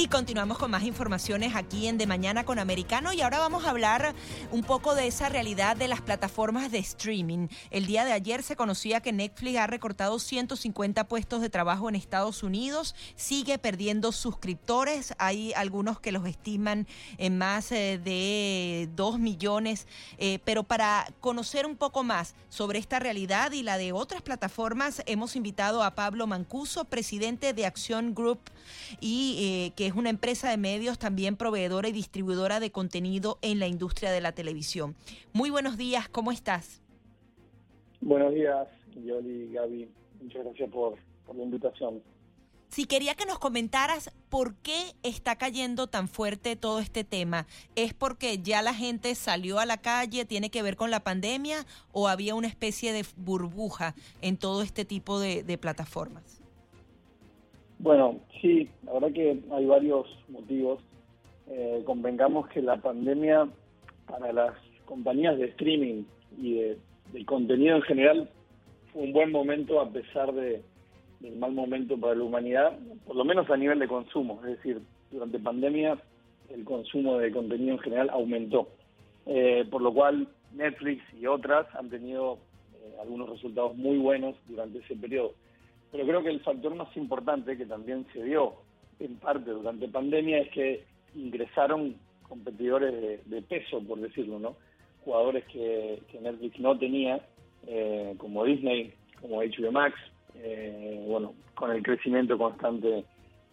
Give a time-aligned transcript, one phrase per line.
[0.00, 3.12] Y continuamos con más informaciones aquí en De Mañana con Americano.
[3.12, 4.14] Y ahora vamos a hablar
[4.52, 7.48] un poco de esa realidad de las plataformas de streaming.
[7.72, 11.96] El día de ayer se conocía que Netflix ha recortado 150 puestos de trabajo en
[11.96, 16.86] Estados Unidos, sigue perdiendo suscriptores, hay algunos que los estiman
[17.16, 23.00] en más eh, de 2 millones, eh, pero para conocer un poco más sobre esta
[23.00, 28.38] realidad y la de otras plataformas, hemos invitado a Pablo Mancuso, presidente de Acción Group
[29.00, 33.58] y eh, que es una empresa de medios también proveedora y distribuidora de contenido en
[33.58, 34.94] la industria de la televisión.
[35.32, 36.82] Muy buenos días, ¿cómo estás?
[38.00, 38.68] Buenos días,
[39.02, 39.88] Yoli y Gaby.
[40.20, 40.98] Muchas gracias por,
[41.34, 42.02] la invitación.
[42.68, 47.94] Si quería que nos comentaras por qué está cayendo tan fuerte todo este tema, ¿es
[47.94, 52.08] porque ya la gente salió a la calle, tiene que ver con la pandemia o
[52.08, 56.37] había una especie de burbuja en todo este tipo de plataformas?
[57.78, 60.80] Bueno, sí, la verdad que hay varios motivos.
[61.48, 63.48] Eh, convengamos que la pandemia
[64.06, 64.54] para las
[64.84, 66.02] compañías de streaming
[66.36, 66.78] y de,
[67.24, 68.30] contenido en general
[68.92, 70.62] fue un buen momento a pesar de,
[71.20, 74.40] del mal momento para la humanidad, por lo menos a nivel de consumo.
[74.44, 75.98] Es decir, durante pandemia
[76.50, 78.68] el consumo de contenido en general aumentó,
[79.26, 82.38] eh, por lo cual Netflix y otras han tenido
[82.74, 85.32] eh, algunos resultados muy buenos durante ese periodo.
[85.90, 88.54] Pero creo que el factor más importante que también se dio
[89.00, 91.96] en parte durante pandemia es que ingresaron
[92.28, 94.56] competidores de, peso, por decirlo, ¿no?
[95.04, 97.20] Jugadores que, Netflix no tenía,
[97.66, 99.96] eh, como Disney, como HBO Max,
[100.34, 103.04] eh, bueno, con el crecimiento constante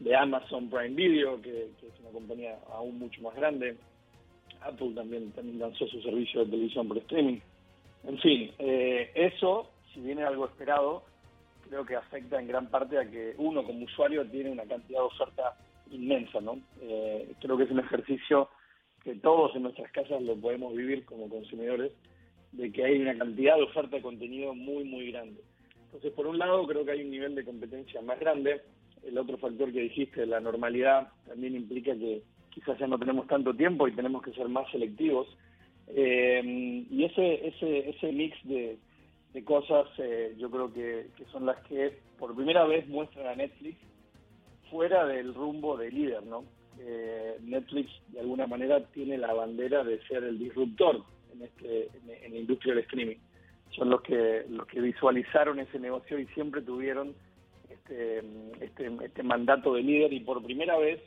[0.00, 3.76] de Amazon Prime Video, que, es una compañía aún mucho más grande.
[4.62, 7.40] Apple también, también lanzó su servicio de televisión por streaming.
[8.04, 11.04] En fin, eh, eso, si viene algo esperado,
[11.68, 15.06] creo que afecta en gran parte a que uno como usuario tiene una cantidad de
[15.06, 15.56] oferta
[15.90, 16.60] inmensa, ¿no?
[16.80, 18.48] Eh, creo que es un ejercicio
[19.02, 21.92] que todos en nuestras casas lo podemos vivir como consumidores,
[22.52, 25.40] de que hay una cantidad de oferta de contenido muy, muy grande.
[25.86, 28.62] Entonces, por un lado, creo que hay un nivel de competencia más grande.
[29.02, 33.54] El otro factor que dijiste, la normalidad, también implica que quizás ya no tenemos tanto
[33.54, 35.26] tiempo y tenemos que ser más selectivos.
[35.88, 38.78] Eh, y ese, ese, ese mix de,
[39.32, 43.78] de cosas, eh, yo creo que, son las que por primera vez muestran a Netflix
[44.70, 46.44] fuera del rumbo de líder, ¿no?
[46.78, 51.88] Eh, Netflix de alguna manera tiene la bandera de ser el disruptor en, este,
[52.24, 53.16] en, la industria del streaming.
[53.76, 57.14] Son los que, los que visualizaron ese negocio y siempre tuvieron
[57.70, 58.22] este,
[58.60, 61.00] este, este mandato de líder y por primera vez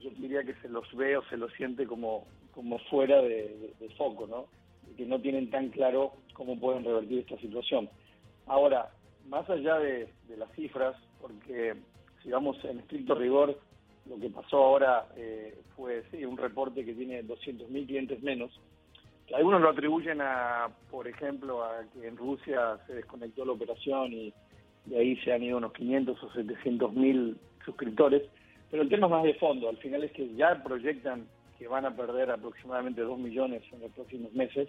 [0.00, 3.88] yo diría que se los ve o se los siente como, como fuera de, de
[3.96, 4.46] foco, ¿no?
[5.00, 7.88] Que no tienen tan claro cómo pueden revertir esta situación.
[8.46, 8.90] Ahora,
[9.28, 11.74] más allá de, las cifras, porque
[12.22, 13.58] si vamos en estricto rigor,
[14.04, 18.50] lo que pasó ahora eh, fue sí, un reporte que tiene 200.000 clientes menos,
[19.26, 24.12] que algunos lo atribuyen a, por ejemplo, a que en Rusia se desconectó la operación
[24.12, 24.34] y
[24.84, 28.22] de ahí se han ido unos 500 o 700.000 suscriptores,
[28.70, 31.26] pero el tema es más de fondo, al final es que ya proyectan
[31.60, 34.66] que van a perder aproximadamente 2 millones en los próximos meses,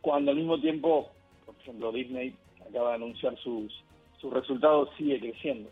[0.00, 1.10] cuando al mismo tiempo,
[1.44, 2.36] por ejemplo, Disney
[2.68, 3.82] acaba de anunciar sus,
[4.20, 5.68] sus resultados, sigue creciendo.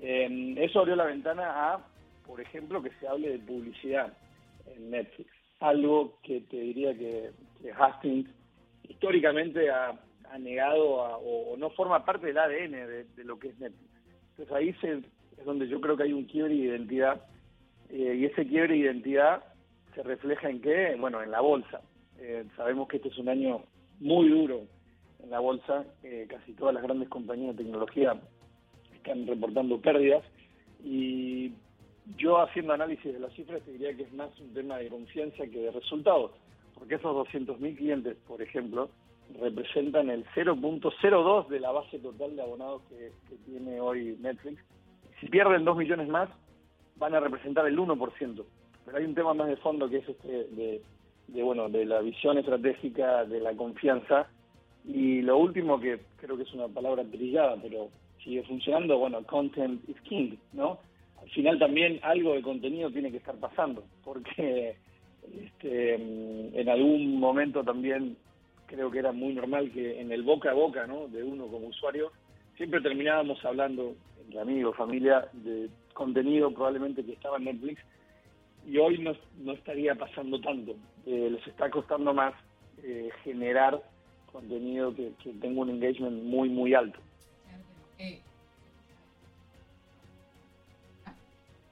[0.00, 1.86] Eh, eso abrió la ventana a,
[2.26, 4.10] por ejemplo, que se hable de publicidad
[4.74, 5.30] en Netflix,
[5.60, 7.30] algo que te diría que,
[7.78, 8.30] Hastings
[8.88, 10.00] históricamente ha,
[10.38, 12.70] negado o, no forma parte del ADN
[13.16, 13.90] de, lo que es Netflix.
[14.30, 17.20] Entonces ahí es donde yo creo que hay un quiebre de identidad
[17.90, 19.42] eh, y ese quiebre de identidad
[19.94, 20.96] se refleja en qué?
[20.98, 21.80] Bueno, en la bolsa.
[22.18, 23.64] Eh, sabemos que este es un año
[23.98, 24.62] muy duro
[25.22, 25.84] en la bolsa.
[26.02, 28.20] Eh, casi todas las grandes compañías de tecnología
[28.94, 30.22] están reportando pérdidas.
[30.84, 31.52] Y
[32.16, 35.46] yo haciendo análisis de las cifras te diría que es más un tema de confianza
[35.46, 36.32] que de resultados.
[36.74, 38.90] Porque esos 200.000 clientes, por ejemplo,
[39.40, 44.62] representan el 0.02 de la base total de abonados que, que tiene hoy Netflix.
[45.20, 46.30] Si pierden 2 millones más,
[46.96, 48.44] van a representar el 1%
[48.84, 52.38] pero hay un tema más de fondo que es este de, bueno de la visión
[52.38, 54.28] estratégica, de la confianza
[54.84, 57.88] y lo último que creo que es una palabra brillada, pero
[58.24, 60.78] sigue funcionando, bueno, content is king, ¿no?
[61.20, 64.76] Al final también algo de contenido tiene que estar pasando, porque
[65.44, 68.16] este, en algún momento también
[68.66, 71.08] creo que era muy normal que en el boca a boca, ¿no?
[71.08, 72.12] De uno como usuario,
[72.56, 73.94] siempre terminábamos hablando
[74.24, 77.82] entre amigos, familia, de contenido probablemente que estaba en Netflix
[78.66, 80.76] y hoy no, no estaría pasando tanto.
[81.06, 82.34] Eh, les está costando más
[82.82, 83.82] eh, generar
[84.32, 86.98] contenido que, que tenga un engagement muy, muy alto.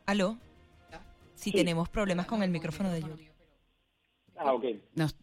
[0.07, 0.39] ¿Aló?
[1.35, 3.29] Sí, tenemos problemas con el micrófono de Yuri.
[4.37, 4.65] Ah, ok.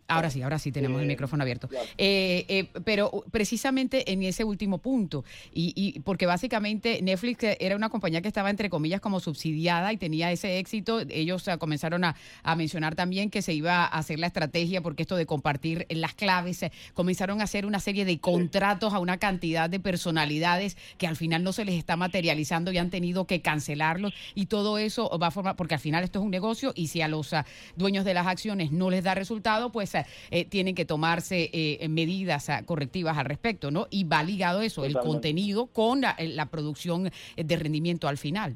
[0.08, 1.70] Ahora sí, ahora sí tenemos el micrófono abierto.
[1.98, 5.24] Eh, eh, pero precisamente en ese último punto,
[5.54, 10.32] y, porque básicamente Netflix era una compañía que estaba entre comillas como subsidiada y tenía
[10.32, 12.16] ese éxito, ellos comenzaron a,
[12.56, 16.64] mencionar también que se iba a hacer la estrategia, porque esto de compartir las claves,
[16.64, 21.16] eh, comenzaron a hacer una serie de contratos a una cantidad de personalidades que al
[21.16, 25.28] final no se les está materializando y han tenido que cancelarlos, y todo eso va
[25.28, 28.06] a formar, porque al final esto es un negocio y si a los ah, dueños
[28.06, 32.50] de las acciones no les da resultado, pues eh, eh, tienen que tomarse eh, medidas
[32.50, 33.88] ah, correctivas al respecto, ¿no?
[33.90, 38.56] Y va ligado eso, el contenido con la, producción de rendimiento al final.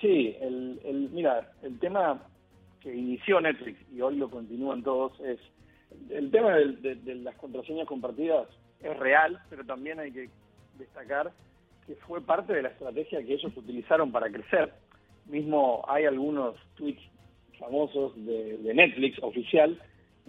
[0.00, 2.22] Sí, el, mira, el tema
[2.80, 5.38] que inició Netflix y hoy lo continúan todos es
[6.10, 8.48] el tema de, de, las contraseñas compartidas
[8.80, 10.28] es real, pero también hay que
[10.78, 11.32] destacar
[11.86, 14.72] que fue parte de la estrategia que ellos utilizaron para crecer.
[15.26, 17.02] Mismo hay algunos tweets
[17.58, 19.80] famosos de, Netflix oficial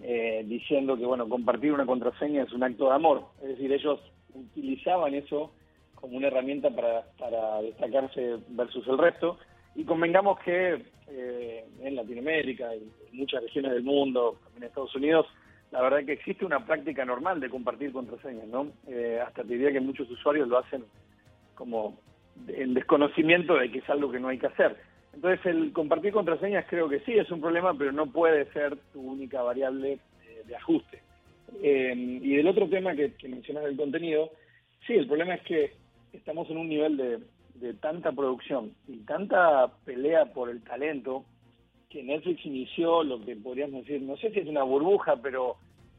[0.03, 3.25] eh, diciendo que bueno compartir una contraseña es un acto de amor.
[3.41, 3.99] Es decir ellos
[4.33, 5.51] utilizaban eso
[5.95, 9.37] como una herramienta para, para destacarse versus el resto.
[9.75, 15.25] Y convengamos que eh, en Latinoamérica y en muchas regiones del mundo en Estados Unidos
[15.71, 19.71] la verdad que existe una práctica normal de compartir contraseñas no eh, hasta te diría
[19.71, 20.85] que muchos usuarios lo hacen
[21.55, 21.97] como
[22.47, 24.77] en desconocimiento de que es algo que no hay que hacer
[25.13, 29.01] entonces, el compartir contraseñas creo que sí es un problema, pero no puede ser tu
[29.01, 30.00] única variable
[30.45, 31.01] de, ajuste.
[31.61, 34.31] Eh, y del otro tema que, mencionas del contenido,
[34.85, 35.73] sí, el problema es que
[36.13, 37.19] estamos en un nivel de,
[37.81, 41.25] tanta producción y tanta pelea por el talento
[41.89, 45.57] que Netflix inició lo que podríamos decir, no sé si es una burbuja, pero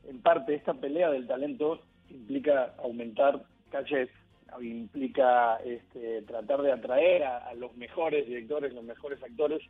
[0.09, 4.09] en parte esta pelea del talento implica aumentar calles
[4.61, 9.63] implica este, tratar de atraer a, los mejores directores, los mejores actores,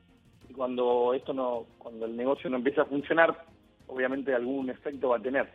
[0.48, 3.44] y cuando esto no, cuando el negocio no empieza a funcionar,
[3.86, 5.48] obviamente algún efecto va a tener.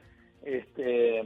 [0.43, 1.21] Este,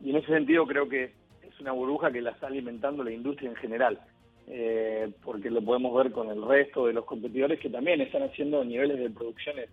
[0.00, 1.12] y en ese sentido creo que
[1.42, 4.00] es una burbuja que la está alimentando la industria en general,
[4.46, 8.64] eh, porque lo podemos ver con el resto de los competidores que también están haciendo
[8.64, 9.70] niveles de producciones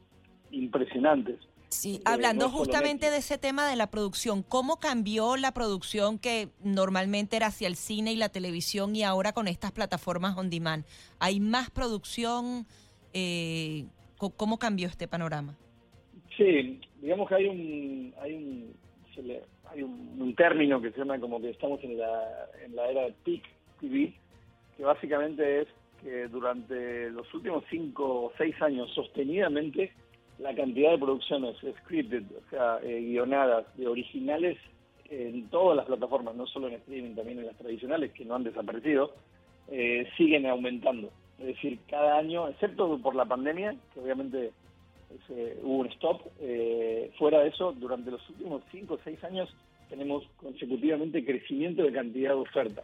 [0.51, 1.37] impresionantes.
[1.71, 7.37] Sí, hablando justamente de ese tema de la producción, ¿cómo cambió la producción que normalmente
[7.37, 10.85] era hacia el cine y la televisión y ahora con estas plataformas on demand?
[11.19, 12.65] ¿Hay más producción?
[13.13, 13.85] Eh,
[14.17, 15.55] ¿Cómo cambió este panorama?
[16.37, 18.75] Sí, digamos que hay un, hay un,
[19.69, 23.13] hay un, término que se llama como que estamos en la, en la era de
[23.23, 23.43] peak
[23.79, 24.13] TV,
[24.77, 25.67] que básicamente es
[26.03, 29.93] que durante los últimos cinco o seis años sostenidamente
[30.41, 34.57] la cantidad de producciones scripted, o sea, eh, guionadas, de originales
[35.09, 38.43] en todas las plataformas, no solo en streaming, también en las tradicionales, que no han
[38.43, 39.13] desaparecido,
[39.69, 41.11] eh, siguen aumentando.
[41.37, 44.51] Es decir, cada año, excepto por la pandemia, que obviamente
[45.61, 49.53] hubo un stop, eh, fuera de eso, durante los últimos 5 o 6 años
[49.89, 52.81] tenemos consecutivamente crecimiento de cantidad de oferta.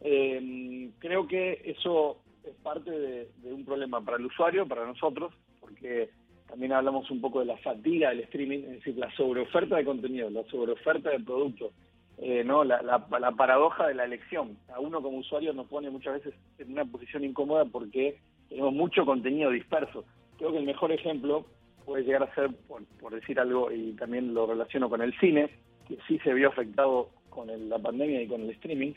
[0.00, 6.08] creo que eso es parte de un problema para el usuario, para nosotros, porque
[6.48, 10.30] también hablamos un poco de la fatiga del streaming, es decir, la sobreoferta de contenido,
[10.30, 11.72] la sobreoferta de productos,
[12.18, 12.64] eh, ¿no?
[12.64, 14.56] La, la, paradoja de la elección.
[14.74, 19.04] A uno como usuario nos pone muchas veces en una posición incómoda porque tenemos mucho
[19.04, 20.04] contenido disperso.
[20.38, 21.44] Creo que el mejor ejemplo
[21.84, 25.50] puede llegar a ser, por, decir algo, y también lo relaciono con el cine,
[25.86, 28.92] que sí se vio afectado con la pandemia y con el streaming,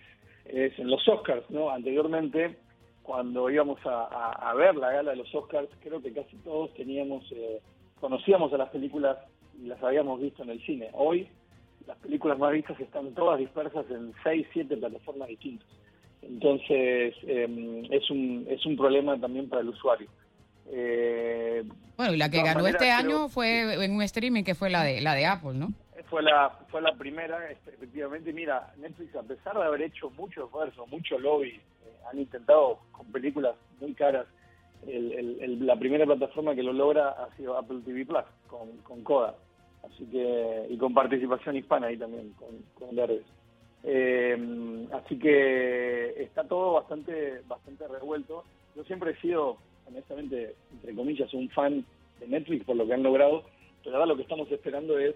[0.45, 1.69] es en los Oscars, ¿no?
[1.69, 2.57] Anteriormente
[3.09, 7.59] cuando íbamos a, ver la gala de los Oscars, creo que casi todos teníamos, eh,
[7.99, 9.17] conocíamos a las películas
[9.59, 10.91] y las habíamos visto en el cine.
[10.93, 11.27] Hoy
[11.87, 15.67] las películas más vistas están todas dispersas en seis, siete plataformas distintas.
[16.21, 20.07] Entonces em, es un es un problema también para el usuario.
[20.67, 21.63] Eh,
[21.97, 25.01] bueno, y la que ganó este año fue en un streaming que fue la de
[25.01, 25.73] la de Apple, ¿no?
[26.11, 28.31] Fue la fue la primera, este, efectivamente.
[28.33, 31.59] Mira, Netflix a pesar de haber hecho mucho esfuerzo, mucho lobby
[32.11, 34.25] han intentado con películas muy caras.
[34.85, 39.35] la primera plataforma que lo logra ha sido Apple TV Plus con, con Coda,
[39.83, 42.97] así que y con participación hispana ahí también con, con
[43.83, 48.43] eh, así que está todo bastante bastante revuelto.
[48.75, 51.85] Yo siempre he sido, honestamente, entre comillas, un fan
[52.19, 53.43] de Netflix por lo que han logrado,
[53.83, 55.15] pero ahora lo que estamos esperando es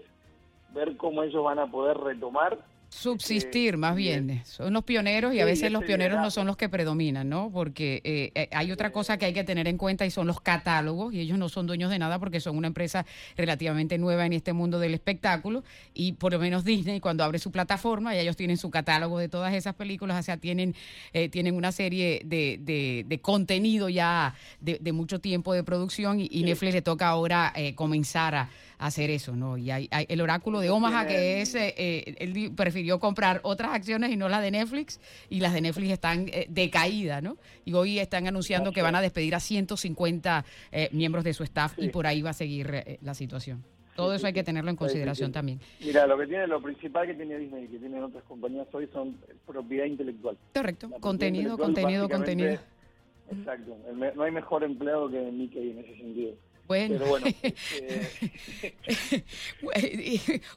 [0.72, 2.58] ver cómo ellos van a poder retomar
[2.94, 4.42] subsistir más bien.
[4.44, 7.50] Son los pioneros y a veces los pioneros no son los que predominan, ¿no?
[7.52, 10.40] Porque eh, eh, hay otra cosa que hay que tener en cuenta y son los
[10.40, 13.04] catálogos y ellos no son dueños de nada porque son una empresa
[13.36, 17.50] relativamente nueva en este mundo del espectáculo y por lo menos Disney cuando abre su
[17.50, 20.76] plataforma y ellos tienen su catálogo de todas esas películas, o sea, tienen,
[21.12, 26.74] eh, tienen una serie de, de, contenido ya de, mucho tiempo de producción y, Netflix
[26.74, 28.50] le toca ahora comenzar a
[28.86, 29.56] hacer eso, ¿no?
[29.56, 34.10] Y hay, el oráculo de Omaha, que es, eh, eh, él prefirió comprar otras acciones
[34.10, 35.00] y no las de Netflix,
[35.30, 37.38] y las de Netflix están eh, decaídas, ¿no?
[37.64, 40.44] Y hoy están anunciando que van a despedir a 150
[40.92, 43.64] miembros de su staff y por ahí va a seguir la situación.
[43.96, 45.60] Todo eso hay que tenerlo en consideración también.
[45.80, 48.88] Mira, lo que tiene, lo principal que tiene Disney y que tienen otras compañías hoy
[48.92, 50.36] son propiedad intelectual.
[50.52, 52.58] Correcto, contenido, contenido, contenido.
[53.30, 53.76] Exacto,
[54.14, 56.34] no hay mejor empleado que Mickey en ese sentido.
[56.66, 56.98] Bueno,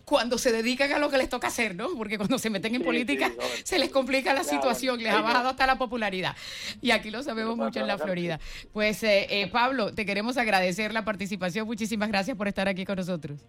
[0.06, 1.90] cuando se dedican a lo que les toca hacer, ¿no?
[1.98, 3.34] Porque cuando se meten en política
[3.64, 6.36] se les complica la situación, les ha bajado hasta la popularidad.
[6.82, 8.40] Y aquí lo sabemos mucho en la Florida.
[8.72, 11.68] Pues eh, eh, Pablo, te queremos agradecer la participación.
[11.68, 13.42] Muchísimas gracias por estar aquí con nosotros.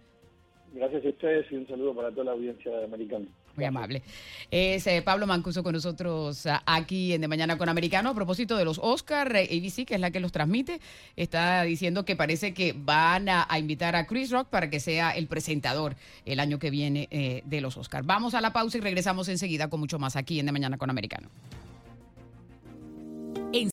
[0.73, 3.25] Gracias a ustedes y un saludo para toda la audiencia americana.
[3.55, 4.03] Muy amable.
[4.51, 8.09] Es eh, Pablo Mancuso con nosotros ah, aquí en De Mañana con Americano.
[8.09, 10.79] A propósito de los Oscar, eh, ABC, que es la que los transmite,
[11.15, 15.27] está diciendo que parece que van a, invitar a Chris Rock para que sea el
[15.27, 15.95] presentador
[16.25, 18.03] el año que viene eh, de los Oscar.
[18.03, 20.89] Vamos a la pausa y regresamos enseguida con mucho más aquí en De Mañana con
[20.89, 21.29] Americano.